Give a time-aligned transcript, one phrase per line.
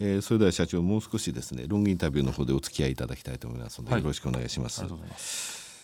[0.00, 4.82] えー、それでは社長もう少しですねロングインタビューの方でお付き合いいただきたいと思いますので、はい、よろしくお願いします。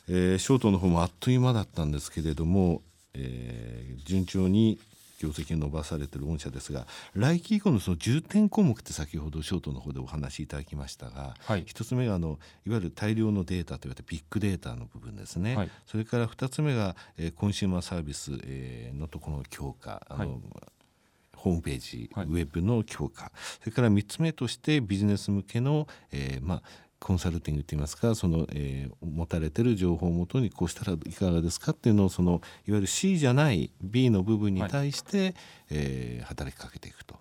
[0.08, 2.82] えー、ショートの方もあっという間だったんですけれども、
[3.14, 4.78] えー、順調に
[5.22, 20.04] 業績伸ばされている御社ですが来期以降のその重点項目って先ほどショートの方でお話しいただきましたが、はい、1つ目があのいわゆる大量のデータといわれてビッグデータの部分ですね、はい、それから2つ目が、えー、コンシューマーサービス、えー、のところの強化。
[20.08, 20.40] あの、はい
[21.42, 26.62] ホームページ、ウェブの強化、それから3つ目としてビジネス向けの、えーまあ、
[27.00, 35.34] コンサルティングといいますかその、えー、持たれてる情報をもとにこうしたらいかがですかっていうのをそのいわゆる C じゃない B の部分に対して、はい、
[35.70, 37.16] えー、働きかけていくと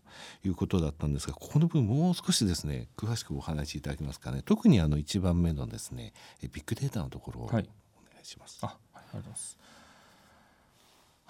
[0.46, 4.44] いうことだったんですがここの部分もう少しですね詳しくお話しいただけますかね。
[4.46, 7.66] 特にあの1番目のですねビッグデータのところをお願い
[8.22, 8.64] します。
[8.64, 9.58] はい、あありがとうございます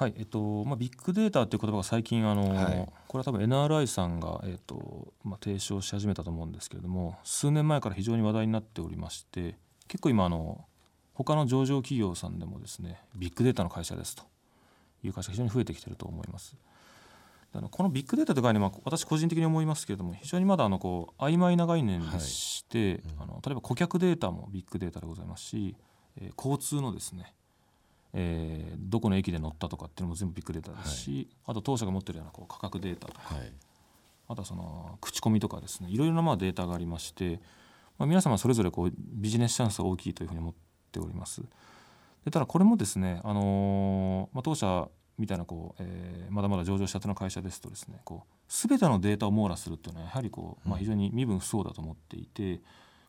[0.01, 9.53] はいえっとまあ、ビッグデータという言葉が最近あの、はい、これは多分 NRI さんが、えっとまあ、提唱し始めたと思うんですけれども数年前から非常に話題になっておりまして
[9.87, 10.65] 結構今あの
[11.13, 14.23] 他の上場企業さんでもですねビッグデータの会社ですと
[15.03, 16.55] いう会社が非常に増えてきていると思います。
[17.53, 25.75] あのこのビッグデータという概念は私個人的に思いますけれども非常にまだあのこう曖昧な概念でして、はいうん、あの例えば顧客データもビッグデータでございますし、
[26.19, 27.35] えー、交通のですね
[28.13, 33.53] えー、どこの駅で乗ったとかっていうのも全部ビッグデータですし、はい、あと当社が持ってるようなこう価格データとか、はい、
[34.27, 37.39] あとはその口コミとかですねいろいろなまあデータがありまして、
[37.97, 40.53] まあ、皆様それぞれこうビジネスチャンスが大きいというふうに思っ
[40.91, 41.41] ております。
[42.25, 52.57] でただこれもですね、あのー、まあ、当社みたいなこう、えー、まだまだ上場したての会社ですとですねこう全てのデータを網羅するっていうのはやはりこう、まあ、非常に身分不相だと思っていて、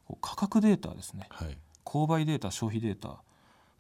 [0.04, 3.22] こう価格データですね、はい、購買データ消費データ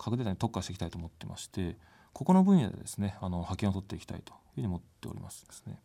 [0.02, 1.76] 核データに特化していきたいと思ってまして
[2.12, 5.78] ここの分野でですねあの派遣を取っていきたいというふうに思っておりますですね。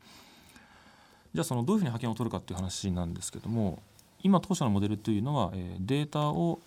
[1.34, 3.82] じゃあそのどういうふうに派遣を取るかっていう話なんですけども
[4.24, 6.60] 今当社のモデルというのは、えー、データを、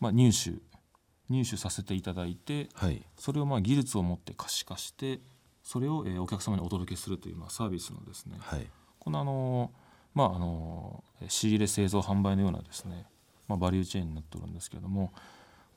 [0.00, 0.52] まあ、入手
[1.28, 5.20] 入手させていただいて、はい、それをまあ技術を持って可視化して
[5.62, 8.66] それを、えー、お客様にお届けするという、まあ、サービスのですね、はい、
[8.98, 9.70] このあの
[10.14, 13.06] まああの仕入れ製造販売のようなですね、
[13.46, 15.12] まあ、バリューチェーンになっておるんですけれども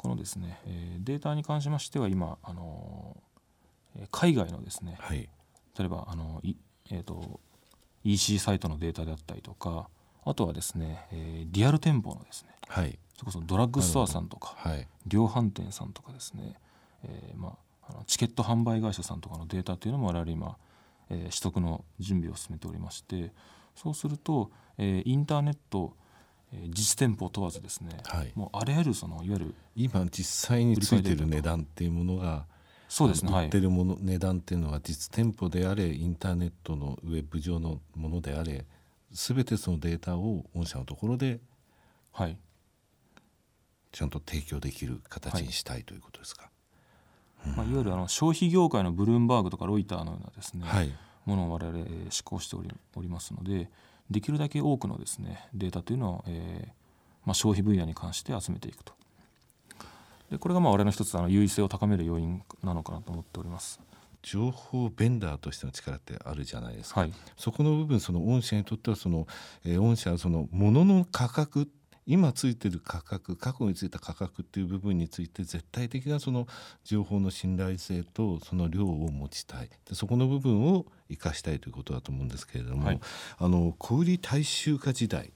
[0.03, 5.29] このですね、えー、データに関しましては今、あのー、海外のですね、はい、
[5.79, 6.55] 例えば、あのい
[6.91, 7.39] えーと、
[8.03, 9.87] EC サイトのデータであったりとか
[10.25, 16.55] あとはですね、えー、リアル店舗のですね、はい、それこそドラッグストアさんとか、はい、量販店さんとかですね、
[17.05, 20.57] えーまあ、あのチケット販売会社さんとかのデータというのも我々今、
[21.11, 23.31] えー、取得の準備を進めておりまして
[23.73, 25.95] そうすると、えー、インターネット
[26.69, 32.45] 実店舗問わずですね、はい、もうあらゆるそのいわゆる今実際についてる値段っていうものが
[32.87, 38.65] そうですね売ってるもの、はい、値段っていうのは実店舗であれインターネットのウェブ上のものであれ
[39.11, 41.39] 全てそのデータを御社のところで
[42.13, 42.37] はい。
[43.91, 46.49] ちゃんと提供できる形にしたいということですか、
[47.43, 47.57] はい。
[47.57, 50.91] まあ、いわゆるあの消費業界のブルームバーグとかロイターのようなですね、はい、
[51.25, 53.69] ものを我々施行しておりおりますので
[54.09, 56.71] できるだけ多くのですねデータというのを、えー
[57.25, 58.93] まあ、消費分野に関して集めていくと。
[60.31, 63.79] でこれがまあ我々の一つあの優位性を高める要因なのかなと思っております。
[64.23, 69.27] 情報ベンダーとしての力ってあるじゃないですか、はい、そこの部分その御社にとってはその、
[69.65, 71.69] えー、御社はその物の価格
[72.05, 76.47] 今ついてる価格過去についた価格っていう部分について絶対的なその
[76.83, 79.69] 情報の信頼性とその量を持ちたい。
[79.87, 82.99] でそこの部分を生かしたいということだと思うんですけれども、はい、
[83.37, 85.33] あの小売大衆化時代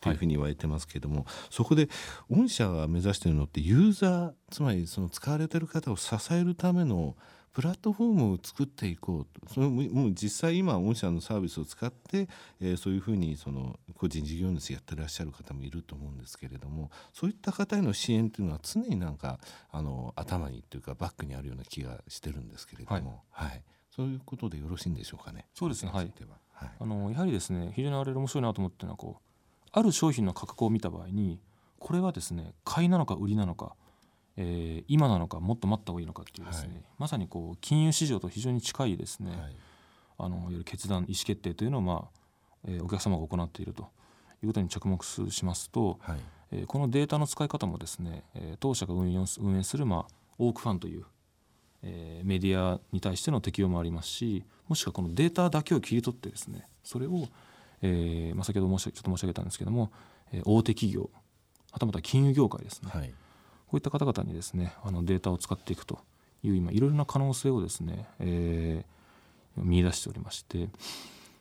[0.00, 1.88] というふうに言われてますけれども、はい、そこで
[2.30, 7.16] 御社が目指しているのってユーザーつまりその使われてる方を支えるための
[7.56, 9.54] プラットフォームを作っていこうと。
[9.54, 12.28] それもう実際今御社のサービスを使って、
[12.60, 19.38] えー、そういうふうにその個人事業主やってらっしゃる方もいると思うんですけれどもそういった方への支援というのは常になんか
[19.70, 25.46] あの頭にというかバックにあるような気がしてるんですけれども、はい、はい、そういうことでよろしいんでしょうかね。
[25.54, 25.90] そうですね。
[25.92, 26.12] はい、
[26.52, 31.40] はい、あのやはりですね非常にあれ面白いなと思ってるのはこうある商品の価格を見た場合に
[31.78, 33.74] これはですね買いなのか売りなのか
[34.38, 39.56] えー、今なのかもっと待った方がいいのかっていうですね、はい、まさにこう金融市場と非常に近いですね、はい、
[40.18, 42.25] あのいわゆる決断意思決定というのを、まあ
[42.66, 43.88] えー、お客様が行っていると
[44.42, 46.18] いうことに着目しますと、はい、
[46.52, 49.10] えー、このデータの使い方もですね、えー、当社が運
[49.58, 51.04] 営する、まあ、オークファンという、
[51.82, 57.28] えー、メディアに対しての適用もありますしもしくはこのデータだけを切り取ってですねそれを、
[57.82, 59.90] えーまあ、先ほど申しちょっと申し上げたんですけども、
[60.32, 61.10] えー、大手企業
[61.72, 63.08] はたまた金融業界ですね、はい。
[63.08, 63.14] こ
[63.72, 65.98] ういった方々にですねあのデータを使っていくと
[66.42, 70.68] いう今いろいろな可能性をですね、えー、見出しておりまして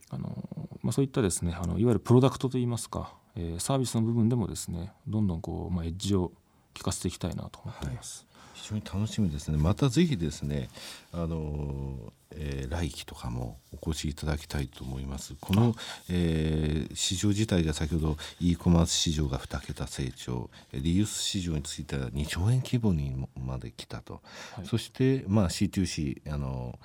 [0.09, 6.31] あの、まあ、そういったですねあのいわゆるプロダクトといいますか、えー、サービスの部分でもですねどんどんこう、まあ、エッジを
[6.77, 8.27] 効かせていきたいなと思っています。
[8.31, 8.35] はい。
[8.53, 9.57] 非常に楽しみですね。
[9.57, 10.69] またぜひですね
[11.11, 15.33] あの、えー、来期とかもお越しいただきたいと思います。
[15.41, 15.73] この、
[16.09, 24.21] えー、市場自体が先ほど e コマース市場が2桁成長リユース市場については2兆円規模にまで来たと、
[24.55, 26.77] はい、そしてまあ C2C あの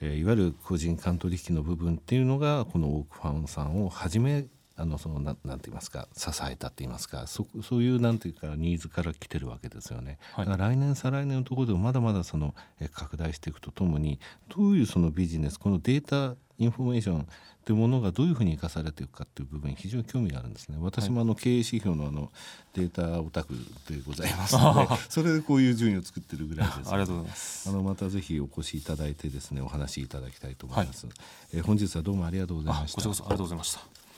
[0.00, 4.46] えいわゆる個人間取引の部分っていうのがこのオークファンさんをはじめ
[4.80, 10.18] あのそのななんて言いますか支えたって言いますかそそういうなんていうかニーズから来てるわけですよね。
[10.32, 14.18] はい、だから来年再来年のところでもまだまだそのえ拡大していくとともに
[14.48, 17.26] どういうそのビジネスこのデータインフォメーション
[17.64, 20.78] というものがどういうふうに生かされていくかという部分に非常に興味があるんですね。
[20.80, 22.30] 私もあの経営指標のあの
[22.74, 23.54] データオタク
[23.88, 26.84] でございますの で、それでこういう順位を作ってるぐらいです、ね。
[26.88, 27.68] ありがとうございます。
[27.68, 31.06] あのまたぜひお越しいただいてですねお話しいただきたいと思います。
[31.06, 31.14] はい、
[31.54, 32.96] え本日はどうもありがとうございました。
[32.96, 34.09] こちらこそありがとうございました。